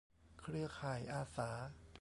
[0.41, 1.49] เครือข่ายอาสา